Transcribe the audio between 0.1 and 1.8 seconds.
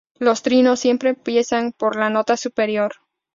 Los trinos siempre empiezan